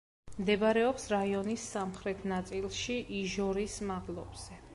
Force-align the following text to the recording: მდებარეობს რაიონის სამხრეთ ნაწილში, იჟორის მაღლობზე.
მდებარეობს 0.35 1.05
რაიონის 1.13 1.65
სამხრეთ 1.75 2.25
ნაწილში, 2.33 2.97
იჟორის 3.21 3.79
მაღლობზე. 3.93 4.61